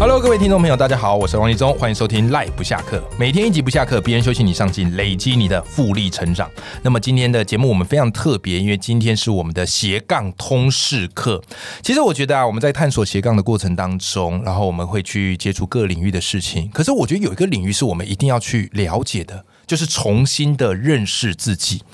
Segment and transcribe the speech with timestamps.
[0.00, 6.48] Hello，各位听众朋友，大家好，我是王立忠，欢迎收听赖不下课，每天一集不下课，别人休息你上进，累积你的复利成长。
[6.84, 11.42] 那么今天的节目我们非常特别，因为今天是我们的斜杠通识课。
[11.82, 16.70] 其实我觉得啊，我们在探索斜杠的过程当中，然后我们会去接触各领域的事情。
[16.72, 19.44] 可是我觉得有一个领域是我们一定要去了解的。
[19.68, 21.84] 就是重新的认识自己。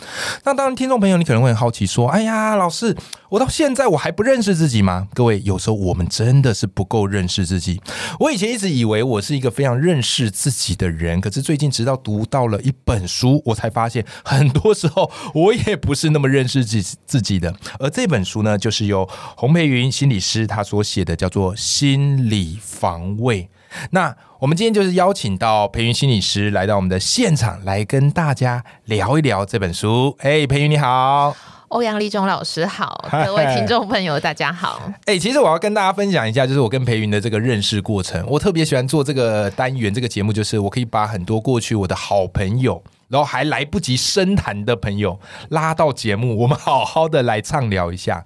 [0.44, 2.96] 那当然，听众朋友，你可能会很好奇，说：“哎呀，老师，
[3.30, 7.82] 我到现在我还不认识自己吗？”各位，有时候我们真的是不够认识自己。
[8.20, 17.52] 我以前一直以为我是一个非常认识自己的人，可是最近直到读到了一本书，我才发现，很多时候我也不是那么认识自自己的。
[17.80, 23.42] 而这本书呢，就是由洪培云心理师他所写的，叫做《心理防卫》。
[23.90, 30.16] 那我们今天就是邀请到培云心理师来到我们的现场，来跟大家聊一聊这本书。
[30.20, 31.34] 哎，培云你好，
[31.68, 34.92] 欧阳立中老师好，各位听众朋友大家好。
[35.06, 38.24] 哎，其实我要跟大家分享一下，就是我跟培云的这个认识过程。
[38.28, 48.24] 我特别喜欢做这个单元，这个节目就是我可以把很多过去我的好朋友，然后还来不及深谈的朋友拉到节目，我们好好的来畅聊一下。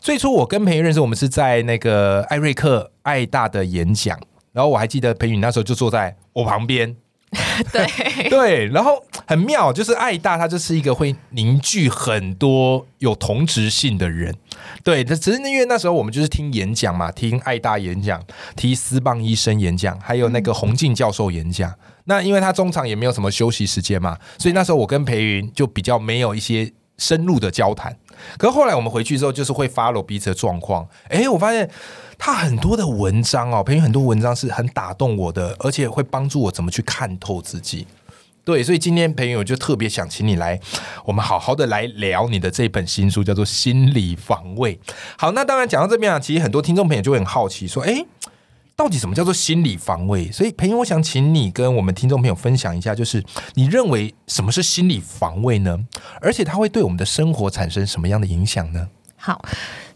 [0.00, 4.18] 最初我跟培云认识，我们是在那个艾瑞克爱大的演讲。
[4.54, 6.96] 然后我还记得裴宇那时候就坐在我旁边，
[7.70, 7.86] 对。
[8.30, 14.34] 对，然后很妙，就是爱大他就是一个会凝聚很多有同质性的人，
[14.82, 18.22] 对，只是因为那时候我们就是听演讲嘛，听爱大演讲，
[18.56, 21.72] 听斯棒医生演讲，还有那个洪静教授演讲，
[22.04, 27.96] 那因为他中场也没有什么休息时间嘛，所以那时候我跟裴云就比较没有一些深入的交谈，
[28.38, 31.70] 可是后来我们回去之后，就是会 follow 彼此的状况，哎，我发现。
[32.16, 37.86] 他很多的文章哦，培育很多文章是很打动我的，而且会帮助我怎么去看透自己。
[38.44, 40.58] 对，所以今天朋友就特别想请你来，
[41.04, 44.76] 我们好好的来聊你的这本新书，叫做《心理防卫》。
[45.18, 48.04] 好，那当然讲到这边啊，其实很多听众朋友就会很好奇，说：“哎，
[48.76, 53.24] 到底什么叫做心理防卫？”所以培育，我想请你跟我们听众朋友分享一下，就是
[53.54, 55.78] 你认为什么是心理防卫呢？
[56.20, 58.88] 而且它会对我们的生活产生什么样的影响呢？
[59.16, 59.44] 好。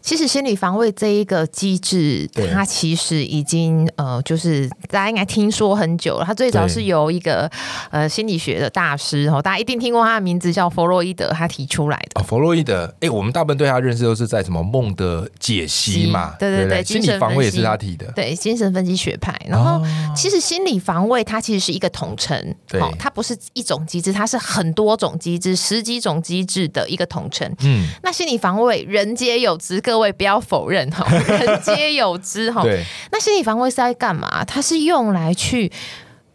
[0.00, 6.25] 其实心理防卫这一个机制，它其实已经呃，就是大家应该听说很久了。
[6.25, 7.50] 它最早是由一个
[7.91, 12.22] 呃心理学的大师哦，大家一定听过他的名字叫弗洛伊德，他提出来的。
[12.22, 16.34] 弗洛伊德，哎，我们大部分对他认识都是在什么梦的解析嘛？
[16.38, 18.06] 对对对，心理防卫也是他提的。
[18.12, 19.34] 对，精神分析学派。
[19.47, 19.84] 然后，
[20.15, 22.38] 其实心理防卫它其实是一个统称，
[22.75, 27.53] 哦，它不是一种机制，它是很多种机制、十几种机制的一个统称。
[27.60, 29.82] 嗯，那心理防卫人皆有之。
[29.88, 32.62] 各位不要否认哈， 人皆有之哈。
[33.10, 34.44] 那心理防卫是在干嘛？
[34.44, 35.72] 它是用来去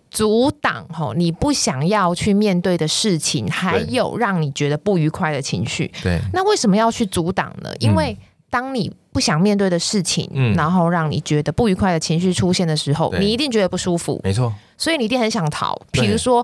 [0.10, 5.92] 阻挡吼你不想要去面对的事情，还有让你觉得不愉快的情绪。
[6.02, 6.20] 对。
[6.34, 7.70] 那为什么要去阻挡呢？
[7.80, 8.18] 因为
[8.50, 14.20] 当你不想面对的事情，嗯，然后让你觉得不愉快的情绪出现的时候，你一定觉得不舒服。
[14.24, 14.52] 没错。
[14.80, 15.80] 所以你一定很想逃。
[15.92, 16.44] 比如说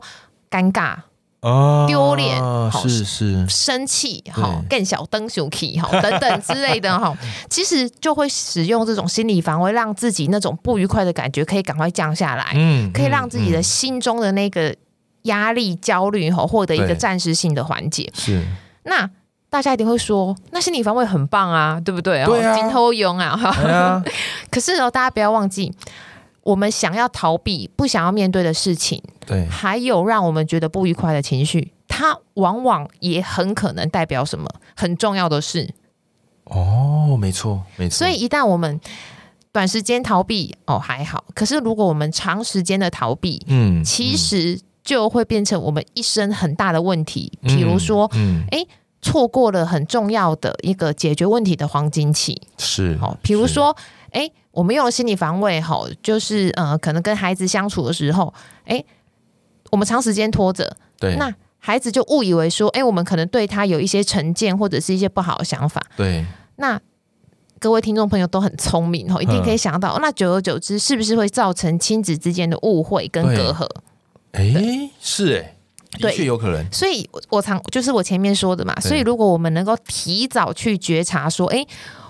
[0.51, 0.95] 尴尬。
[1.41, 2.37] 哦，丢脸，
[2.71, 7.15] 是是，生气，哈，更小灯熊气，哈， 等等之类的，哈，
[7.49, 14.75] 其实就会使用这种心理防卫，让自己那种不愉快的感觉可以赶快降下来，嗯，可以让自己的心中的那个
[15.23, 18.11] 压力、焦虑，哈，获得一个暂时性的缓解。
[18.13, 18.43] 是，
[18.83, 19.09] 那
[19.49, 22.25] 大家一定会说，那心理防卫很棒啊，对不对？
[22.25, 24.03] 对啊，金头勇啊，哈，
[24.51, 25.73] 可是哦，大家不要忘记。
[26.43, 35.69] 我们想要逃避、不想要面对的事情，对，还有让我们觉得不愉快的情绪，它往往也很可能代表什么很重要的事。
[36.45, 37.97] 哦，没错，没错。
[37.97, 38.79] 所以一旦我们
[39.51, 47.31] 短时间逃避，哦还好；可是如果我们长时间的逃避，嗯，其实就会变成我们一生很大的问题。
[47.43, 48.65] 比如说，嗯，哎，
[49.01, 53.17] 错过了很重要的一个解决问题的黄金期，是哦。
[53.21, 53.75] 比如说，
[54.11, 54.31] 哎。
[54.51, 58.33] 我们用了心理防卫，哈，就是呃，可能跟孩子相处的时候，
[58.65, 58.83] 哎，
[59.69, 66.25] 我们长时间拖着，对，那孩子就误以为说，哎，我们可能对他有一些成见或者是一些不好的想法，对。
[66.57, 66.77] 那
[67.59, 73.69] 各位听众朋友都很聪明，哈，一定可以想到，那久而久之，是不是会造成亲子之间的误会跟隔阂？
[74.31, 75.55] 哎，是哎，
[75.99, 76.65] 的确有可能。
[76.71, 81.65] 所以我常就是我前面说的嘛，所以如果我们能够提早去觉察，说，哎。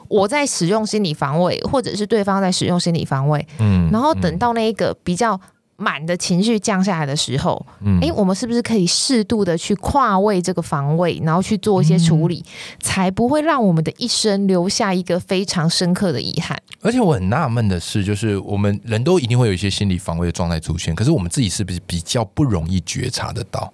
[0.09, 5.39] 我在使用心理防卫，或者是对方在使用心理防卫，嗯，然后等到那一个比较
[5.79, 12.43] 满的情绪降下来的时候，嗯，哎，我们是不是可以适度的去跨位这个防卫，然后去做一些处理，
[12.81, 16.57] 才不会让我们的一生留下一个非常深刻的遗憾？
[16.81, 23.71] 而且我很纳闷的是，就是我们人都一定会有一些心理防卫的状态出现，可是我们自己是不是比较不容易觉察得到？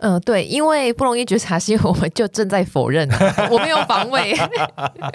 [0.00, 3.08] 嗯，对，因为不容易觉察，是因为我们就正在否认，
[3.50, 4.34] 我没有防卫。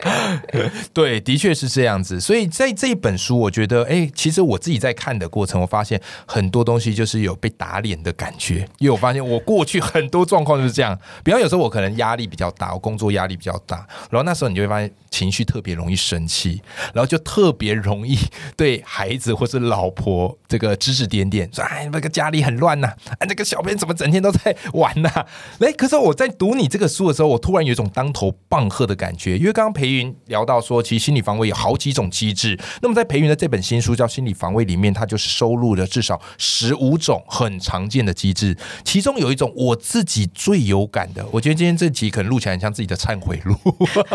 [0.93, 2.19] 对，的确是这样子。
[2.19, 8.67] 所以在这一本书，我觉得，哎，其实我自己在看的过程，我发现很多东西就是有被打脸的感觉。
[8.77, 16.61] 因为我发现我过去很多状况就是这样，比方有时候我可能压力比较大，我工作压力比较大，然后那时候你就会发现情绪特别容易生气，
[16.93, 18.15] 然后就特别容易
[18.55, 22.87] 对孩子或是老婆这个指指点点，说哎，那个家里很乱呐，
[23.17, 24.55] 哎，那个小朋友怎么整天都在。
[24.75, 25.09] 玩呐，
[25.59, 32.59] 哎，可是我在读你这个书的时候，我突然有一种当头棒喝的感觉，因为刚刚裴云聊到说，其实心理防卫有好几种机制。
[32.81, 43.55] 那么在裴云的这本新书叫《心理防卫》里面，它就是收录了至少十五种很常见的机制，其中有一种我自己最有感的，我觉得今天这集可能录起来很像自己的忏悔录。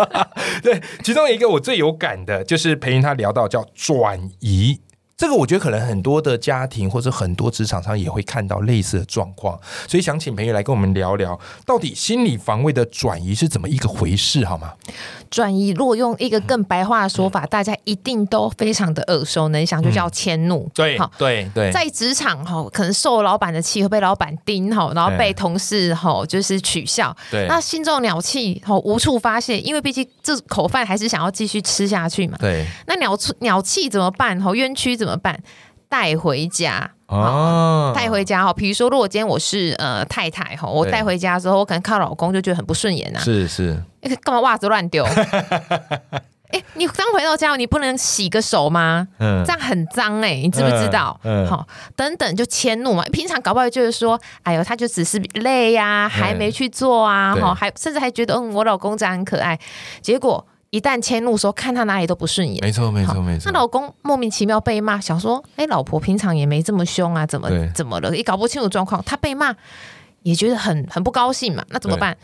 [0.63, 4.81] 对，其中一个我最有感的就是裴云他聊到叫转移。
[5.21, 14.73] 这个我觉得可能很多的家庭或者很多职场上也会看到类似的状况，所以想请朋友来跟我们聊聊，到底心理防卫的转移是怎么一个回事，好吗？
[15.29, 20.69] 转移，如果用一个更白话的说法，大家一定都非常的耳熟能详，就叫迁怒。
[20.75, 27.15] 对，好对，对，在职场哈，可能受老板的气，会被老板盯哈，然后被同事哈就是取笑。
[27.31, 32.39] 对，那心中鸟气哈无处发泄，因为毕竟这口饭还是想要继续吃下去嘛。
[32.41, 34.41] 对，那鸟鸟气怎么办？
[34.41, 35.39] 哈，冤屈怎么办？
[35.89, 38.53] 带回家哦，带回家哈。
[38.53, 43.19] 比如说，如果今天我是呃太太哈，我带回家之后，我可能看老公就觉得很不顺眼呐。
[43.19, 43.83] 是是，
[44.23, 45.05] 干嘛袜子乱丢？
[46.53, 49.09] 哎，你刚回到家，你不能洗个手吗？
[49.19, 51.19] 嗯，这样很脏哎，你知不知道？
[51.25, 51.67] 嗯，好，
[51.97, 53.03] 等等就迁怒嘛。
[53.13, 59.59] 平常搞不好就是说，哎呦，他就只是累呀，还没去做啊，哈，还甚至还觉得嗯，我老公这样很可爱，
[60.01, 60.47] 结果。
[60.71, 63.51] 一旦迁怒，说看他哪里都不顺眼，没错没错没错。
[63.51, 68.17] 那老公莫名其妙被骂，想说，哎，老婆平常也没这么凶啊，怎么怎么了？
[68.17, 69.55] 也搞不清楚状况，他被骂
[70.23, 71.65] 也觉得很很不高兴嘛。
[71.71, 72.17] 那怎么办？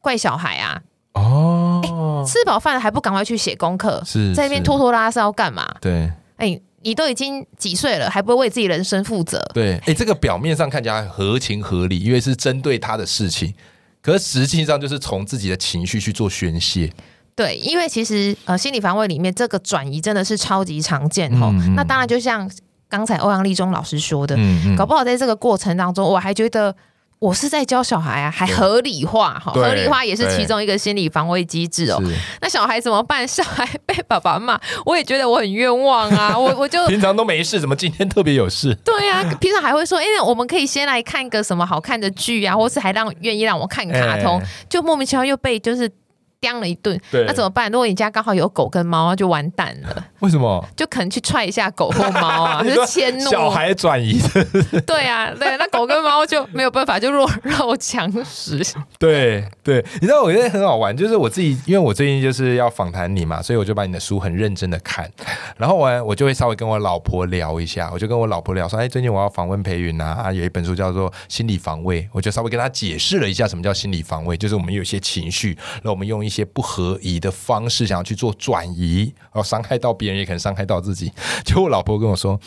[0.00, 0.82] 怪小孩啊？
[1.12, 4.02] 哦，吃饱饭了还不赶快去写功课？
[4.04, 5.72] 是在那边拖拖拉拉要干嘛？
[5.80, 9.38] 对，哎，你都已经几岁了，还不会为自己人生负责？
[9.54, 13.54] 对，哎，这个表面上看起来合情合理，因为是针对他的事情，
[14.02, 16.92] 可是实际上就是从自己的情绪去做宣泄。
[17.38, 21.54] 对，因为其实呃，心理防卫里面这个转移真的是超级常见哈。
[21.76, 22.50] 那当然，就像
[22.88, 24.36] 刚才欧阳立中老师说的，
[24.76, 26.74] 搞不好在这个过程当中，我还觉得
[27.20, 32.02] 我是在教小孩啊，还合理化哈，合理化也是其中一个心理防卫机制哦。
[32.40, 33.22] 那小孩怎么办？
[33.28, 36.36] 小孩被爸爸骂，我也觉得我很冤枉啊。
[36.36, 38.74] 我我就平常都没事，怎么今天特别有事？
[38.84, 45.88] 对啊，平常还会说，哎，我们可以先来看个什么好看的剧啊，或是还让愿意让我看卡通，就莫名其妙又被就是。
[46.40, 47.70] 叼了一顿，那怎么办？
[47.70, 50.04] 如果你家刚好有狗跟猫，就完蛋了。
[50.20, 50.64] 为什么？
[50.76, 53.28] 就可能去踹一下狗或猫啊， 就迁怒。
[53.30, 54.20] 小孩转移。
[54.86, 58.64] 对啊，对，那狗跟猫就没有办法，就弱肉强食。
[59.00, 65.10] 对对，你知道我觉得很好玩，就是我自己，因为我最近就是要访谈你嘛，所以我就把你的书很认真的看，
[65.56, 76.27] 然后我我就会稍微跟我老婆聊一下，我就跟我老婆聊说，哎，最近我要访问裴云啊，啊有一本书叫做《心理防卫》，我就稍微跟他解释了一下什么叫心理防卫，就是我们有些情绪，那我们用。
[76.28, 81.10] 一些不合宜的方式，想要去做转移，然后伤害到别人，也可能伤害到自己。
[81.44, 82.38] 就我老婆跟我说：“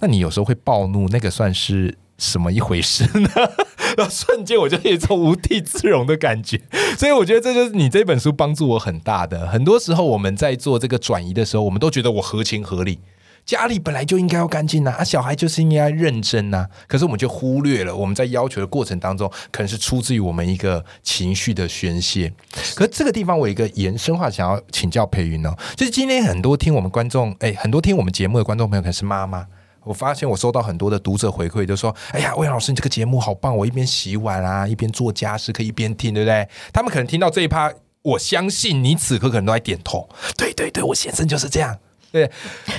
[0.00, 3.30] 那你有时候会暴怒，那个算是什么一回事呢？”
[3.96, 6.60] 然后瞬间我就有一种无地自容的感觉。
[6.98, 9.46] 所以我觉得这就是你这本书帮助我很大的。
[9.46, 12.98] 很多时候我们在做这个转移的时候，我们都觉得我合情合理。
[13.46, 16.66] 家里本来就应该要干净呐，啊，小孩就是应该认真呐。
[16.88, 22.32] 可是我们就忽略了，我们在要求的过程当中，可能是出自于我们一个情绪的宣泄。
[22.74, 29.46] 可是这个地方，我有一个延伸话想要请教裴云哦，就是今天很多听我们观众，哎，很多听我们节目的观众朋友可能是妈妈。
[29.84, 37.72] 我发现我收到很多的读者回馈，就说：“哎呀，魏老师，你这个节目好棒，我一边洗碗啊，一边做家事，可以一边听，对不对？”他们可能听到这一趴，
[38.02, 40.08] 我相信你此刻可能都在点头。
[40.36, 41.78] 对对对，我先生就是这样。
[42.10, 42.28] 对，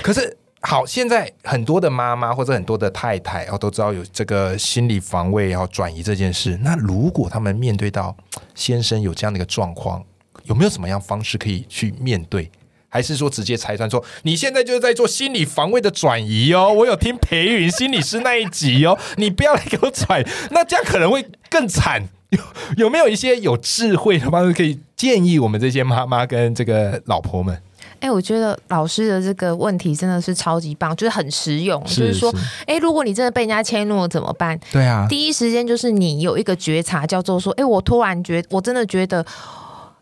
[0.02, 0.36] 可是。
[0.60, 6.58] 好，现在很多的妈妈或者很多的太太哦，都知道有这个心理防卫要转移这件事。
[6.62, 8.16] 那如果他们面对到
[8.54, 10.04] 先生有这样的一个状况，
[10.44, 12.50] 有没有什么样方式可以去面对？
[12.90, 16.72] 还是说直接拆穿说你现在就是在做心理防卫的转移哦？
[16.72, 22.08] 我有听裴云心理师那一集哦，你不要来给我转，那这样可能会更惨。
[22.30, 22.40] 有
[22.78, 27.62] 有没有一些有智慧的方式可以建议我们这些妈妈跟这个老婆们？
[28.00, 31.82] 哎，我觉得老师的这个问题真的是超级棒，就是很实用。
[31.84, 32.32] 就是说，
[32.66, 34.58] 哎，如果你真的被人家迁怒了怎么办？
[34.72, 39.24] 对啊，第一时间就是你有一个觉察，叫做说，哎，我突然觉，我真的觉得。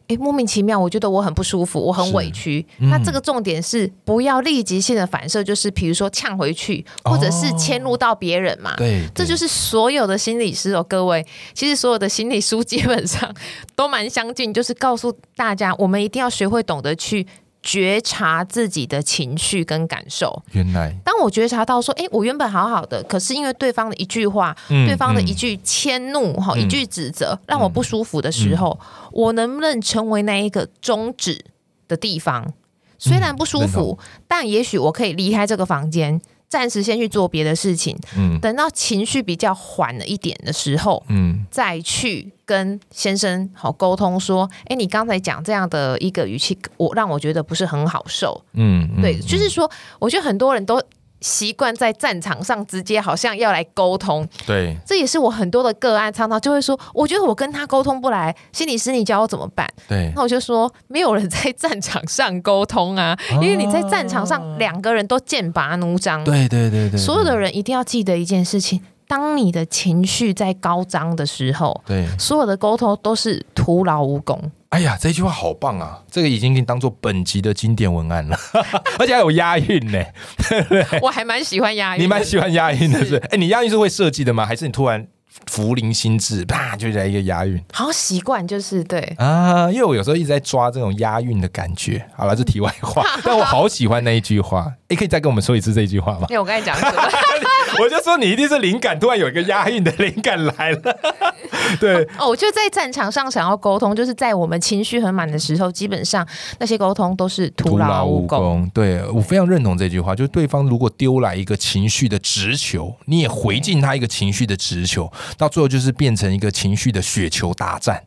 [0.09, 2.65] 哎，莫名其妙，我觉得我很不舒服，我很委屈。
[2.79, 8.73] 那这个重点是不要立即性的反射，就是比如说呛回去，或者是迁怒到别人嘛。
[8.77, 13.35] 对，这就是所有的心理师哦，各位，其实所有的心理书 基本上
[13.75, 17.27] 都蛮相近，就是告诉大家，我们一定要学会懂得去。
[17.67, 20.41] 觉察自己的情绪跟感受。
[20.53, 28.79] 原来，当我觉察到说，哎，我原本好好的，可是因为对方的一句话，对方的一句迁怒，哈，一句指责，让我不舒服的时候，
[29.11, 31.45] 我能不能成为那一个终止
[31.89, 32.55] 的地方？
[32.99, 36.21] 虽然不舒服，但也许我可以离开这个房间。
[36.49, 50.81] 暂时先去做别的事情，嗯，等到情绪比较缓了一点的时候，嗯，再去跟先生好沟通说，哎，你刚才讲这样的一个语气，我让我觉得不是很好受，嗯，对，就是说，我觉得很多人都。
[51.23, 59.67] 习惯在战场上直接好像要来沟通，对，这也是我很多的个案常常就会说，我觉得我跟他沟通不来，心理师你教我怎么办？
[59.89, 68.83] 对，那我就说，没有人在战场上沟通啊，因为你在战场上两个人都剑拔弩张，对对对对，所有的人一定要记得一件事情。
[69.09, 74.51] 当你的情绪在高涨的时候，对所有的沟通都是徒劳无功。
[74.71, 76.03] 哎呀，这句话好棒啊！
[76.11, 78.37] 这个已经给你当做本集的经典文案了，
[78.99, 80.03] 而且还有押韵呢。
[81.01, 83.17] 我还蛮喜欢押韵，你蛮喜欢押韵的是？
[83.31, 84.45] 哎，你押韵是会设计的吗？
[84.45, 85.07] 还是你突然？
[85.49, 92.03] 福临心智，啪就来一个押韵，好习惯就是对啊，因为我有时候一直在抓这种押韵的感觉。
[92.17, 94.73] 好了，这题外话，但我好喜欢那一句话。
[94.89, 96.27] 哎，可以再跟我们说一次这一句话吗？
[96.31, 97.03] 因 为我刚才讲什么？
[97.83, 100.97] 我就说你一定是灵感，突然有一个押韵的灵感来了。
[101.81, 106.27] 对哦，我就在战场上想要沟通，就是在我们情绪很满的时候，基本上
[106.59, 108.71] 那些沟通都是徒劳无功。
[108.73, 115.13] 对我非常认同这句话，就是对方如果丢来一个情绪的直球，你也回敬他一个情绪的直球。
[115.37, 118.01] 到最后就是变成一个情绪的雪球大战，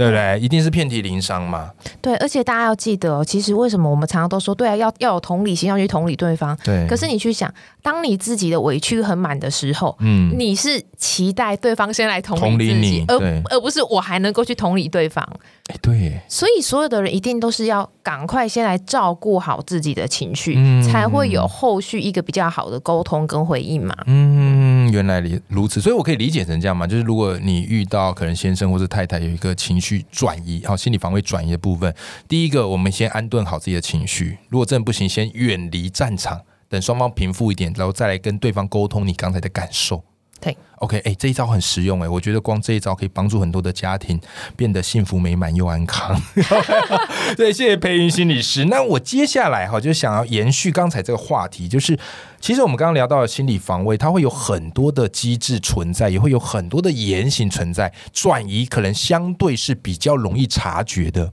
[0.00, 0.40] 对不对？
[0.40, 1.70] 一定是遍体鳞伤嘛。
[2.00, 6.56] 对，而且大家要记得，哦其实为什么我们常常都说，对啊，要要有同理心，要去同理对方。
[6.64, 6.86] 对。
[6.88, 7.52] 可是你去想，
[7.82, 15.22] 当你自己的委屈很满的时候，嗯，你是期待对方先来同理自己，而而不是我还能够去同理对方。
[15.66, 16.18] 哎，对。
[16.26, 23.94] 所以所有的人一定都是要赶快先来照顾好自己的情绪，才会有后续一个比较好的沟通跟回应嘛。
[24.06, 24.90] 嗯。
[24.90, 26.86] 原来如此，所以我可以理解成这样嘛？
[26.86, 31.92] 就是如果你遇到可能先生或者太太有一个情绪去转移，好心理防卫转移的部分，
[32.28, 40.04] 第一个我们先安顿好自己的情绪，如果真的不行，先远离战场，等双方平复一点，然后再来跟对方沟通你刚才的感受。
[40.40, 44.18] 对，OK，哎，这一招很实用哎，我觉得光这一招可以帮助很多的家庭
[44.56, 46.20] 变得幸福美满又安康。
[47.36, 48.64] 对，谢谢培云心理师。
[48.64, 51.98] 那我接下来哈就想要延续刚才这个话题，就是。
[52.40, 57.92] 其实我们刚刚聊到的心理防卫，它会有很多的机制存在，也会有很多的言行存在。
[58.14, 61.30] 转移可能相对是比较容易察觉的，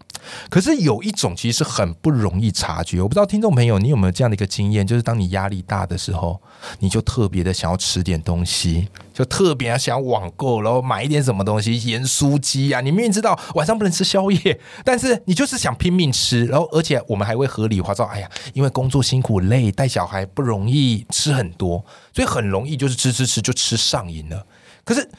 [0.49, 3.01] 可是有一种其实是很不容易察觉。
[3.01, 6.41] 我不知道听众朋友你有没有这样的一个经验，就是当你压力大的时候，
[6.79, 12.81] 你就特别的想要吃点东西，就特别想网购，然后买一点什么东西，盐酥鸡啊。
[12.81, 21.05] 你明明知道晚上不能吃宵夜，但是你就是想拼命吃，然后而且我们还会合理化说，哎呀，因为工作辛苦累，带小孩不容易。
[21.09, 21.83] 吃很多，
[22.13, 24.45] 所以很容易就是吃吃吃就吃上瘾了。
[24.83, 25.09] 可是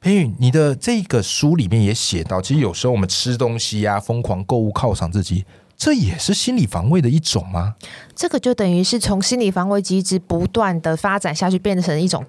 [0.00, 5.44] 裴宇，你的这个书里面也写到，其实有时候我们吃东西呀，疯狂购物犒赏自己，
[5.76, 7.74] 这也是心理防卫的一种吗？
[8.14, 12.24] 这个就等于是从心理防卫机制不断的发展下去，变成一种。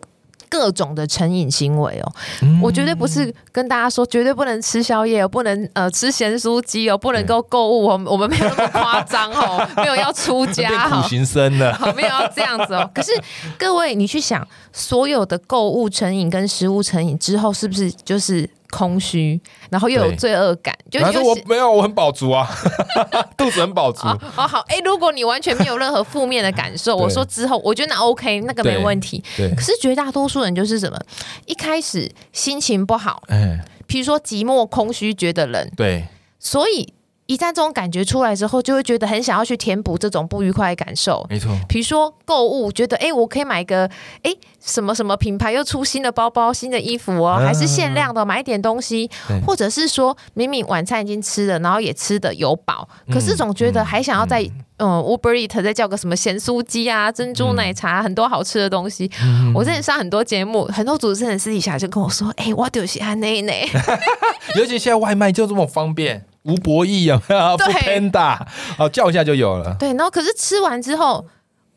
[0.48, 2.14] 各种的成瘾行为哦，
[2.62, 12.90] 我绝对不是跟大家说绝对不能吃宵夜，不能呃吃咸酥鸡哦，不能够购物哦，我们没有那么夸张哦， 没有要出家哈，苦行僧的，没有要这样子哦。
[12.94, 13.12] 可是
[13.58, 18.48] 各位，你去想，所有的购物成瘾跟食物成瘾之后，是不是就是？
[18.76, 19.40] 空虚，
[19.70, 22.46] 然后又有罪恶感，就但是我没有，我很饱足啊，
[23.38, 24.06] 肚子很饱足。
[24.06, 29.24] 哦，好，哎，如果你完全没有任何负面的感受，我说之后，我觉得那 OK，那个没问题。
[29.38, 31.00] 对，可是绝大多数人就是什么，
[31.46, 36.06] 一开始心情不好，嗯，比如说寂寞、空虚，觉得冷，对，
[36.38, 36.94] 所以。
[37.28, 41.26] 一旦这种感觉出来之后，就会觉得很想要去填补这种不愉快的感受。
[41.30, 43.90] 没错，比如说购物，觉得哎，我可以买个
[44.24, 44.32] 哎
[44.64, 49.10] 什么什么品牌又出新的包包、新的衣服哦，还是限量的，买一点东西，
[49.46, 54.42] 或者是说明明晚餐已经吃了，然后也吃的有饱，可是总觉得还想要再
[54.78, 54.96] 嗯。
[55.06, 59.10] Uber Eat 再叫个什么咸酥鸡啊、珍珠奶茶，很多好吃的东西。
[59.54, 63.70] 我之前上很多节目，很多主持人私底下就跟我说，哎，我丢西安内内，
[64.58, 66.26] 尤其现在外卖就这么方便。
[66.46, 68.40] 吴博义啊，对，Panda，
[68.78, 69.76] 哦，叫一下就有了。
[69.80, 71.26] 对，然后可是吃完之后，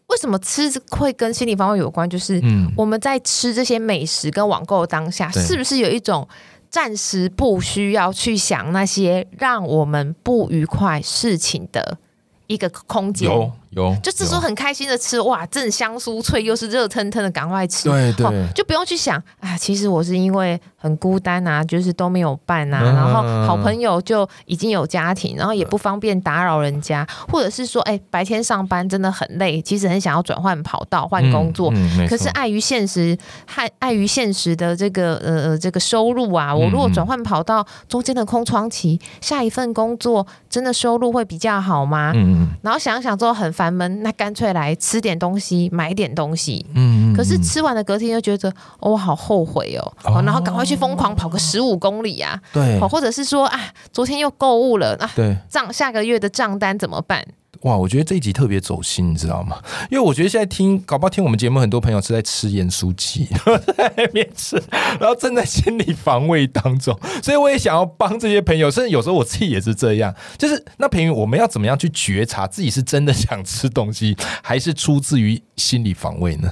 [0.09, 2.09] 为什么吃会跟心理方面有关？
[2.09, 6.29] 就是嗯，我们在吃这些美食跟网购当下，是不是有一种
[6.71, 11.99] 暂时不需要去想那些让我们不愉快事情的
[12.47, 13.29] 一个空间？
[13.31, 13.53] 有。
[13.71, 31.71] 有，就这时候很开心的吃，哇，正香酥脆，又是热腾腾的，赶快吃，对对，就不用去想啊，其实我是因为很孤单啊，就是都没有伴啊，然后好朋友就已经有家庭，然后也不方便打扰人家，或者是说，哎，白天上班真的很累，其实很想要转换跑道换工作，
[32.09, 42.13] 可是碍于现实，害碍于现实的这个呃呃这个收入啊，我如果转换跑道中间的空窗期，下一份工作真的收入会比较好吗？
[42.15, 43.53] 嗯嗯，然后想想之后很。
[43.59, 46.65] 烦闷，那干脆来吃点东西，买点东西。
[46.77, 49.83] 嗯，可是吃完的隔天又觉得，哦好后悔哦。
[50.23, 52.41] 然后赶快去疯狂跑个十五公里啊。
[52.53, 53.59] 对，或者是说啊，
[53.93, 55.11] 昨天又购物了啊。
[55.17, 57.27] 对，账下个月的账单怎么办？
[57.63, 59.59] 哇，我觉得这一集特别走心，你知道吗？
[59.91, 63.27] 因为我觉得现在听，搞不好听我们节目，很多朋友是在吃盐酥鸡，
[63.77, 64.63] 在那边吃，
[65.01, 70.15] 然后正在心理防卫当中， 所以我也想要帮这些朋友，甚至有时候我自己也是这样。
[70.37, 76.51] 就是那平云，我们要怎么样去觉察自己是真的想吃东西，还是出自于心理防卫呢？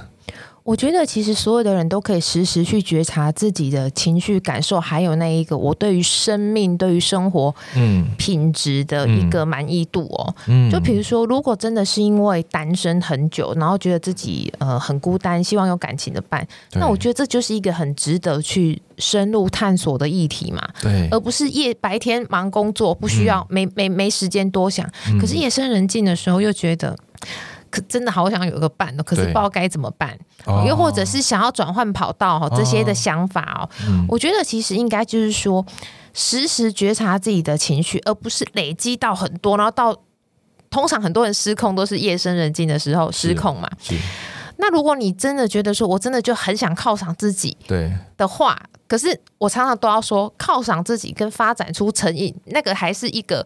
[0.67, 10.35] 我觉得其实所有的人都可以时时去觉察自己的情绪感受，还有那一个我对于生命、对于生活嗯品质的一个满意度哦。
[10.47, 20.61] 嗯，就比如说，如果真的是因为单身很久，然后觉得自己呃很孤单，希望有感情的伴，那我觉得这就是一个很值得去深入探索的议题嘛。
[20.81, 24.85] 对，而不是夜白天忙工作，不需要没没没时间多想，
[25.17, 26.93] 可是夜深人静的时候又觉得。
[27.69, 30.17] 可真的好想有个伴哦，可是不知道该怎么办。
[30.65, 33.69] 又或者是想要转换跑道哈，这些的想法哦，
[34.07, 35.65] 我觉得其实应该就是说，
[36.13, 39.95] 时时觉察自己的情绪，而不是累积到很多，然后到
[40.69, 43.69] 通常很多人失控都是夜深人静的时候失控嘛。
[44.57, 48.57] 那如果你真的觉得说我真的就很想犒赏自己，对的话，
[48.87, 53.45] 可是我常常都要说，犒赏自己跟发展出成瘾，那个还是一个。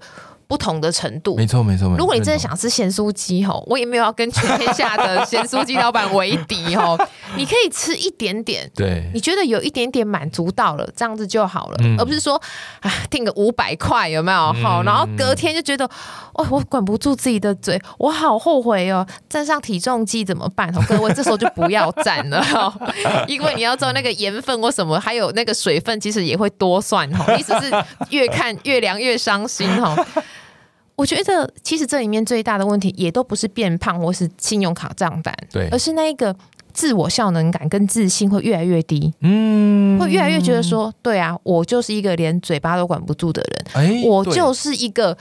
[0.51, 1.95] 不同的程度，没错没错。
[1.97, 6.97] 如果你真的想吃咸酥鸡吼，我也没有要跟全天下的咸酥鸡老板为敌吼，
[7.37, 12.35] 你可以吃一点点，对，你觉得有一点点满足到了，这样子就好了，而不是说
[12.81, 15.85] 啊定个五百块有没有好，然后隔天就觉得
[16.33, 20.67] 哦我管不住自己的嘴，我好后悔哦，站上体重计怎么办？
[20.75, 22.73] 哦各位这时候就不要站了哈，
[23.25, 27.71] 因为你要知道那个盐分或什么，还有那个水分，其实也会多算哈，你只是
[28.09, 29.95] 越看越凉越伤心哈。
[30.95, 36.35] 我觉得其实这里面最大的问题也都不是变胖或是信用卡账单，对，而是那一个
[36.73, 45.17] 自我效能感跟自信会越来越低，嗯，会越来越觉得说，对啊，我就是一个连嘴巴都管不住的人，哎，我就是一个。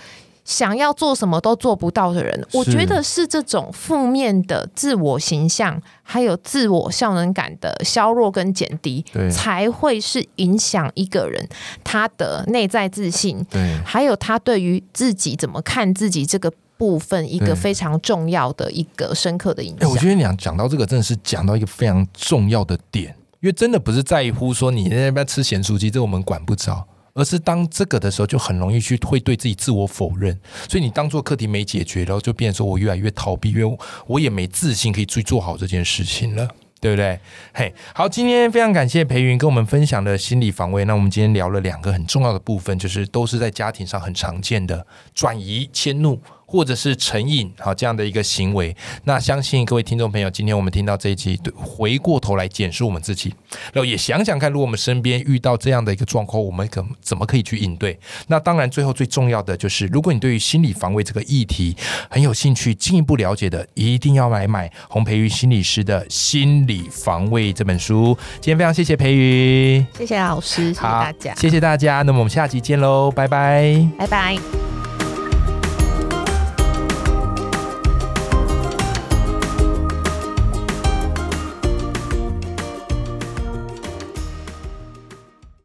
[0.50, 11.48] 想要做什么都做不到的人，我觉得是这种负面的自我形象，还有自我效能感的削弱跟减低，才会是影响一个人
[11.84, 19.88] 他的内在自信，对，还有他对于自己怎么看自己这个部分一个非常重要的一个深刻的影响。
[19.88, 26.84] 我觉得你讲到这个，真的是讲到一个非常重要的点，因为真的不是在乎说你在那边吃咸酥鸡，这我们管不着。
[27.20, 36.48] 而是当这个的时候，就很容易去会对自己自我否认，所以你当做课题没解决，然后就变成说我越来越逃避，因为我也没自信可以去做好这件事情了，
[36.80, 37.20] 对不对？
[37.52, 40.87] 嘿，好，今天非常感谢裴云跟我们分享的心理防卫。
[40.87, 46.18] 那我们今天聊了两个很重要的部分，就是都是在家庭上很常见的转移迁怒。
[46.50, 53.32] 或者是成瘾，好这样的一个行为，那相信各位听众朋友，今天我们听到这一集，回过头来检视我们自己，
[53.72, 57.96] 然后也想想看，如果我们身边遇到这样的一个状况，我们可怎么可以去应对？
[58.26, 61.76] 那当然，最后最重要的就是，如果你对于心理防卫这个议题
[62.10, 68.18] 很有兴趣，进一步了解的，一定要买买洪培瑜心理师的心理防卫这本书。
[68.40, 72.02] 今天非常谢谢培瑜，谢谢老师，谢谢大家，谢谢大家。
[72.02, 74.79] 那么我们下集见喽，拜拜，拜拜。